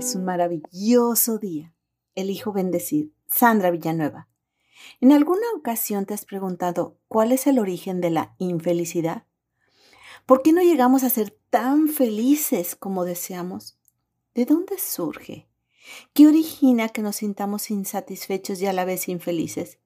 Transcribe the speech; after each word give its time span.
es 0.00 0.14
un 0.14 0.24
maravilloso 0.24 1.36
día. 1.36 1.74
Elijo 2.14 2.52
bendecir. 2.52 3.12
Sandra 3.26 3.70
Villanueva. 3.70 4.28
¿En 4.98 5.12
alguna 5.12 5.44
ocasión 5.54 6.06
te 6.06 6.14
has 6.14 6.24
preguntado 6.24 6.96
cuál 7.06 7.32
es 7.32 7.46
el 7.46 7.58
origen 7.58 8.00
de 8.00 8.08
la 8.08 8.34
infelicidad? 8.38 9.26
¿Por 10.24 10.40
qué 10.40 10.54
no 10.54 10.62
llegamos 10.62 11.02
a 11.02 11.10
ser 11.10 11.36
tan 11.50 11.86
felices 11.88 12.76
como 12.76 13.04
deseamos? 13.04 13.78
¿De 14.34 14.46
dónde 14.46 14.78
surge? 14.78 15.50
¿Qué 16.14 16.26
origina 16.26 16.88
que 16.88 17.02
nos 17.02 17.16
sintamos 17.16 17.70
insatisfechos 17.70 18.62
y 18.62 18.66
a 18.66 18.72
la 18.72 18.86
vez 18.86 19.06
infelices? 19.06 19.80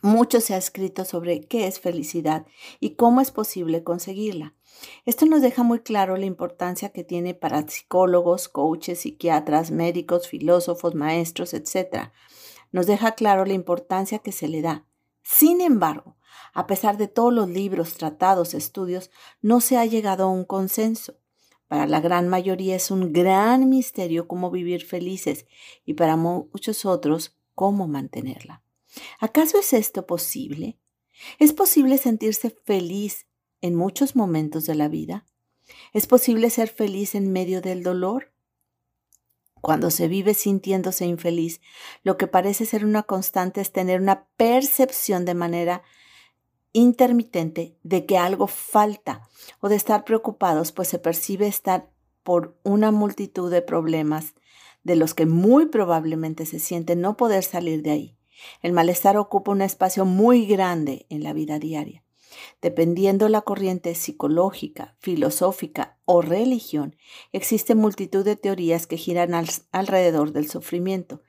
Mucho 0.00 0.40
se 0.40 0.54
ha 0.54 0.58
escrito 0.58 1.04
sobre 1.04 1.40
qué 1.40 1.66
es 1.66 1.80
felicidad 1.80 2.46
y 2.78 2.90
cómo 2.90 3.20
es 3.20 3.32
posible 3.32 3.82
conseguirla. 3.82 4.54
Esto 5.04 5.26
nos 5.26 5.42
deja 5.42 5.64
muy 5.64 5.80
claro 5.80 6.16
la 6.16 6.26
importancia 6.26 6.90
que 6.90 7.02
tiene 7.02 7.34
para 7.34 7.66
psicólogos, 7.66 8.48
coaches, 8.48 9.00
psiquiatras, 9.00 9.72
médicos, 9.72 10.28
filósofos, 10.28 10.94
maestros, 10.94 11.52
etc. 11.52 12.10
Nos 12.70 12.86
deja 12.86 13.12
claro 13.12 13.44
la 13.44 13.54
importancia 13.54 14.20
que 14.20 14.30
se 14.30 14.46
le 14.46 14.62
da. 14.62 14.86
Sin 15.22 15.60
embargo, 15.60 16.16
a 16.54 16.66
pesar 16.66 16.96
de 16.96 17.08
todos 17.08 17.32
los 17.32 17.48
libros, 17.48 17.94
tratados, 17.94 18.54
estudios, 18.54 19.10
no 19.42 19.60
se 19.60 19.78
ha 19.78 19.84
llegado 19.84 20.24
a 20.24 20.30
un 20.30 20.44
consenso. 20.44 21.14
Para 21.66 21.86
la 21.86 22.00
gran 22.00 22.28
mayoría 22.28 22.76
es 22.76 22.90
un 22.90 23.12
gran 23.12 23.68
misterio 23.68 24.28
cómo 24.28 24.50
vivir 24.50 24.84
felices 24.84 25.46
y 25.84 25.94
para 25.94 26.16
muchos 26.16 26.84
otros 26.84 27.36
cómo 27.54 27.88
mantenerla. 27.88 28.62
¿Acaso 29.20 29.58
es 29.58 29.72
esto 29.72 30.06
posible? 30.06 30.78
¿Es 31.38 31.52
posible 31.52 31.98
sentirse 31.98 32.50
feliz 32.50 33.26
en 33.60 33.74
muchos 33.74 34.16
momentos 34.16 34.66
de 34.66 34.74
la 34.74 34.88
vida? 34.88 35.26
¿Es 35.92 36.06
posible 36.06 36.50
ser 36.50 36.68
feliz 36.68 37.14
en 37.14 37.32
medio 37.32 37.60
del 37.60 37.82
dolor? 37.82 38.32
Cuando 39.60 39.90
se 39.90 40.08
vive 40.08 40.34
sintiéndose 40.34 41.04
infeliz, 41.04 41.60
lo 42.02 42.16
que 42.16 42.26
parece 42.26 42.64
ser 42.64 42.84
una 42.84 43.02
constante 43.02 43.60
es 43.60 43.72
tener 43.72 44.00
una 44.00 44.26
percepción 44.36 45.24
de 45.24 45.34
manera 45.34 45.82
intermitente 46.72 47.76
de 47.82 48.06
que 48.06 48.18
algo 48.18 48.46
falta 48.46 49.28
o 49.60 49.68
de 49.68 49.76
estar 49.76 50.04
preocupados, 50.04 50.70
pues 50.70 50.88
se 50.88 50.98
percibe 50.98 51.48
estar 51.48 51.90
por 52.22 52.56
una 52.62 52.92
multitud 52.92 53.50
de 53.50 53.62
problemas 53.62 54.34
de 54.84 54.96
los 54.96 55.14
que 55.14 55.26
muy 55.26 55.66
probablemente 55.66 56.46
se 56.46 56.58
siente 56.60 56.94
no 56.94 57.16
poder 57.16 57.42
salir 57.42 57.82
de 57.82 57.90
ahí. 57.90 58.17
El 58.62 58.72
malestar 58.72 59.16
ocupa 59.16 59.52
un 59.52 59.62
espacio 59.62 60.04
muy 60.04 60.46
grande 60.46 61.06
en 61.08 61.22
la 61.22 61.32
vida 61.32 61.58
diaria. 61.58 62.04
Dependiendo 62.60 63.28
la 63.28 63.42
corriente 63.42 63.94
psicológica, 63.94 64.96
filosófica 64.98 65.98
o 66.04 66.22
religión, 66.22 66.96
existe 67.32 67.74
multitud 67.74 68.24
de 68.24 68.36
teorías 68.36 68.86
que 68.86 68.96
giran 68.96 69.32
alrededor 69.72 70.32
del 70.32 70.48
sufrimiento, 70.48 71.22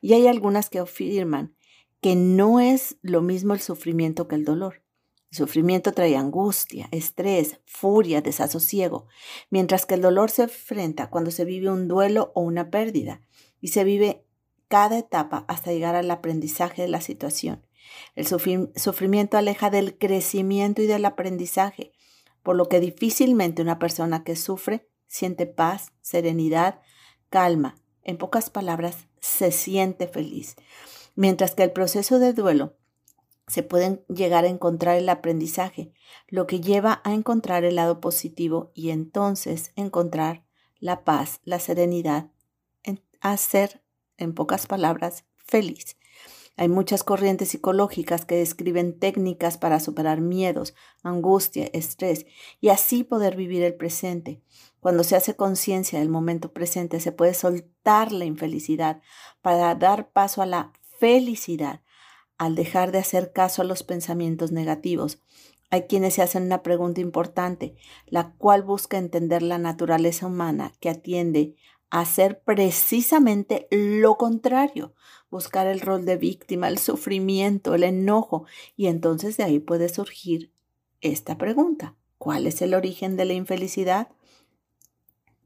y 0.00 0.14
hay 0.14 0.26
algunas 0.26 0.70
que 0.70 0.78
afirman 0.78 1.54
que 2.00 2.14
no 2.14 2.60
es 2.60 2.98
lo 3.02 3.22
mismo 3.22 3.54
el 3.54 3.60
sufrimiento 3.60 4.28
que 4.28 4.36
el 4.36 4.44
dolor. 4.44 4.82
El 5.30 5.38
sufrimiento 5.38 5.92
trae 5.92 6.16
angustia, 6.16 6.88
estrés, 6.92 7.60
furia, 7.66 8.22
desasosiego, 8.22 9.06
mientras 9.50 9.84
que 9.84 9.94
el 9.94 10.02
dolor 10.02 10.30
se 10.30 10.44
enfrenta 10.44 11.10
cuando 11.10 11.30
se 11.30 11.44
vive 11.44 11.70
un 11.70 11.88
duelo 11.88 12.32
o 12.34 12.42
una 12.42 12.70
pérdida, 12.70 13.22
y 13.60 13.68
se 13.68 13.82
vive 13.84 14.25
cada 14.68 14.98
etapa 14.98 15.44
hasta 15.48 15.72
llegar 15.72 15.94
al 15.94 16.10
aprendizaje 16.10 16.82
de 16.82 16.88
la 16.88 17.00
situación. 17.00 17.64
El 18.14 18.26
sufrimiento 18.26 19.36
aleja 19.36 19.70
del 19.70 19.96
crecimiento 19.96 20.82
y 20.82 20.86
del 20.86 21.04
aprendizaje, 21.04 21.92
por 22.42 22.56
lo 22.56 22.68
que 22.68 22.80
difícilmente 22.80 23.62
una 23.62 23.78
persona 23.78 24.24
que 24.24 24.36
sufre 24.36 24.88
siente 25.06 25.46
paz, 25.46 25.92
serenidad, 26.00 26.80
calma. 27.30 27.80
En 28.02 28.18
pocas 28.18 28.50
palabras, 28.50 29.08
se 29.20 29.50
siente 29.50 30.06
feliz. 30.08 30.56
Mientras 31.14 31.54
que 31.54 31.62
el 31.62 31.72
proceso 31.72 32.18
de 32.18 32.32
duelo 32.32 32.76
se 33.48 33.62
puede 33.62 34.04
llegar 34.08 34.44
a 34.44 34.48
encontrar 34.48 34.96
el 34.96 35.08
aprendizaje, 35.08 35.92
lo 36.28 36.46
que 36.46 36.60
lleva 36.60 37.00
a 37.04 37.14
encontrar 37.14 37.64
el 37.64 37.76
lado 37.76 38.00
positivo 38.00 38.72
y 38.74 38.90
entonces 38.90 39.72
encontrar 39.76 40.44
la 40.78 41.04
paz, 41.04 41.40
la 41.44 41.60
serenidad, 41.60 42.30
a 43.20 43.36
ser 43.36 43.82
en 44.18 44.34
pocas 44.34 44.66
palabras, 44.66 45.24
feliz. 45.36 45.96
Hay 46.58 46.68
muchas 46.68 47.04
corrientes 47.04 47.50
psicológicas 47.50 48.24
que 48.24 48.36
describen 48.36 48.98
técnicas 48.98 49.58
para 49.58 49.78
superar 49.78 50.22
miedos, 50.22 50.74
angustia, 51.02 51.68
estrés 51.74 52.26
y 52.60 52.70
así 52.70 53.04
poder 53.04 53.36
vivir 53.36 53.62
el 53.62 53.74
presente. 53.74 54.40
Cuando 54.80 55.04
se 55.04 55.16
hace 55.16 55.36
conciencia 55.36 55.98
del 55.98 56.08
momento 56.08 56.52
presente, 56.52 56.98
se 57.00 57.12
puede 57.12 57.34
soltar 57.34 58.10
la 58.10 58.24
infelicidad 58.24 59.02
para 59.42 59.74
dar 59.74 60.10
paso 60.12 60.40
a 60.40 60.46
la 60.46 60.72
felicidad 60.98 61.82
al 62.38 62.54
dejar 62.54 62.92
de 62.92 62.98
hacer 62.98 63.32
caso 63.32 63.62
a 63.62 63.64
los 63.64 63.82
pensamientos 63.82 64.52
negativos. 64.52 65.18
Hay 65.70 65.82
quienes 65.82 66.14
se 66.14 66.22
hacen 66.22 66.44
una 66.44 66.62
pregunta 66.62 67.00
importante, 67.00 67.74
la 68.06 68.32
cual 68.32 68.62
busca 68.62 68.98
entender 68.98 69.42
la 69.42 69.58
naturaleza 69.58 70.26
humana 70.26 70.72
que 70.80 70.88
atiende 70.88 71.56
hacer 71.90 72.40
precisamente 72.42 73.68
lo 73.70 74.16
contrario, 74.16 74.94
buscar 75.30 75.66
el 75.66 75.80
rol 75.80 76.04
de 76.04 76.16
víctima, 76.16 76.68
el 76.68 76.78
sufrimiento, 76.78 77.74
el 77.74 77.84
enojo, 77.84 78.46
y 78.76 78.86
entonces 78.86 79.36
de 79.36 79.44
ahí 79.44 79.58
puede 79.58 79.88
surgir 79.88 80.52
esta 81.00 81.38
pregunta. 81.38 81.94
¿Cuál 82.18 82.46
es 82.46 82.62
el 82.62 82.74
origen 82.74 83.16
de 83.16 83.24
la 83.24 83.34
infelicidad? 83.34 84.08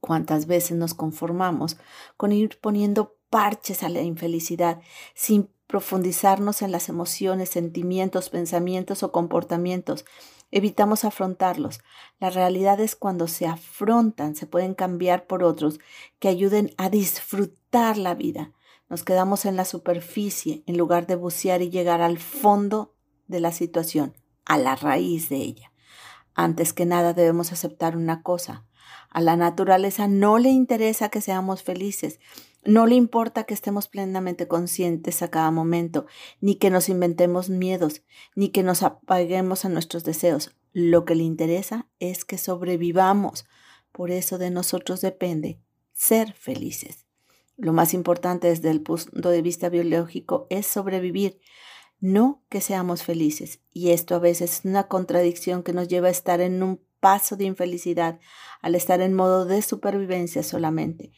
¿Cuántas 0.00 0.46
veces 0.46 0.76
nos 0.76 0.94
conformamos 0.94 1.76
con 2.16 2.32
ir 2.32 2.58
poniendo 2.60 3.16
parches 3.28 3.82
a 3.82 3.88
la 3.88 4.02
infelicidad 4.02 4.80
sin 5.14 5.50
profundizarnos 5.66 6.62
en 6.62 6.72
las 6.72 6.88
emociones, 6.88 7.50
sentimientos, 7.50 8.28
pensamientos 8.28 9.02
o 9.02 9.12
comportamientos 9.12 10.04
evitamos 10.50 11.04
afrontarlos. 11.04 11.80
La 12.18 12.30
realidad 12.30 12.80
es 12.80 12.96
cuando 12.96 13.28
se 13.28 13.46
afrontan, 13.46 14.34
se 14.34 14.46
pueden 14.46 14.74
cambiar 14.74 15.26
por 15.26 15.44
otros 15.44 15.80
que 16.18 16.28
ayuden 16.28 16.72
a 16.76 16.90
disfrutar 16.90 17.96
la 17.96 18.14
vida. 18.14 18.52
Nos 18.88 19.04
quedamos 19.04 19.44
en 19.44 19.56
la 19.56 19.64
superficie 19.64 20.64
en 20.66 20.76
lugar 20.76 21.06
de 21.06 21.14
bucear 21.14 21.62
y 21.62 21.70
llegar 21.70 22.00
al 22.00 22.18
fondo 22.18 22.94
de 23.28 23.40
la 23.40 23.52
situación, 23.52 24.16
a 24.44 24.58
la 24.58 24.74
raíz 24.74 25.28
de 25.28 25.36
ella. 25.36 25.72
Antes 26.34 26.72
que 26.72 26.86
nada 26.86 27.12
debemos 27.12 27.52
aceptar 27.52 27.96
una 27.96 28.22
cosa. 28.22 28.64
A 29.08 29.20
la 29.20 29.36
naturaleza 29.36 30.08
no 30.08 30.38
le 30.38 30.48
interesa 30.48 31.08
que 31.08 31.20
seamos 31.20 31.62
felices, 31.62 32.18
no 32.64 32.86
le 32.86 32.94
importa 32.94 33.44
que 33.44 33.54
estemos 33.54 33.88
plenamente 33.88 34.46
conscientes 34.46 35.22
a 35.22 35.30
cada 35.30 35.50
momento, 35.50 36.06
ni 36.40 36.56
que 36.56 36.70
nos 36.70 36.88
inventemos 36.88 37.48
miedos, 37.48 38.02
ni 38.34 38.50
que 38.50 38.62
nos 38.62 38.82
apaguemos 38.82 39.64
a 39.64 39.68
nuestros 39.68 40.04
deseos. 40.04 40.54
Lo 40.72 41.04
que 41.04 41.14
le 41.14 41.24
interesa 41.24 41.88
es 41.98 42.24
que 42.24 42.38
sobrevivamos. 42.38 43.46
Por 43.92 44.10
eso 44.10 44.38
de 44.38 44.50
nosotros 44.50 45.00
depende 45.00 45.58
ser 45.92 46.32
felices. 46.34 47.06
Lo 47.56 47.72
más 47.72 47.92
importante 47.92 48.48
desde 48.48 48.70
el 48.70 48.80
punto 48.80 49.30
de 49.30 49.42
vista 49.42 49.68
biológico 49.68 50.46
es 50.48 50.66
sobrevivir, 50.66 51.40
no 51.98 52.42
que 52.48 52.60
seamos 52.60 53.02
felices. 53.02 53.60
Y 53.72 53.90
esto 53.90 54.14
a 54.14 54.18
veces 54.18 54.60
es 54.60 54.64
una 54.64 54.86
contradicción 54.86 55.62
que 55.62 55.72
nos 55.72 55.88
lleva 55.88 56.08
a 56.08 56.12
estar 56.12 56.40
en 56.40 56.62
un 56.62 56.80
paso 57.00 57.36
de 57.36 57.44
infelicidad 57.44 58.18
al 58.62 58.74
estar 58.74 59.00
en 59.00 59.14
modo 59.14 59.44
de 59.44 59.60
supervivencia 59.62 60.42
solamente. 60.42 61.12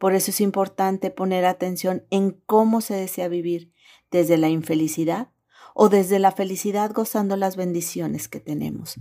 Por 0.00 0.14
eso 0.14 0.30
es 0.30 0.40
importante 0.40 1.10
poner 1.10 1.44
atención 1.44 2.06
en 2.08 2.30
cómo 2.46 2.80
se 2.80 2.94
desea 2.94 3.28
vivir, 3.28 3.70
desde 4.10 4.38
la 4.38 4.48
infelicidad 4.48 5.28
o 5.74 5.90
desde 5.90 6.18
la 6.18 6.32
felicidad 6.32 6.90
gozando 6.92 7.36
las 7.36 7.54
bendiciones 7.54 8.26
que 8.26 8.40
tenemos. 8.40 8.98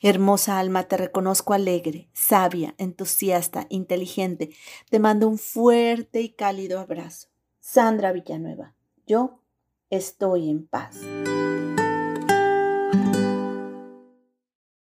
Hermosa 0.00 0.60
alma, 0.60 0.84
te 0.84 0.98
reconozco 0.98 1.52
alegre, 1.52 2.08
sabia, 2.12 2.76
entusiasta, 2.78 3.66
inteligente. 3.70 4.50
Te 4.88 5.00
mando 5.00 5.26
un 5.26 5.38
fuerte 5.38 6.20
y 6.20 6.28
cálido 6.28 6.78
abrazo. 6.78 7.26
Sandra 7.58 8.12
Villanueva, 8.12 8.76
yo 9.04 9.42
estoy 9.90 10.48
en 10.48 10.64
paz. 10.64 11.00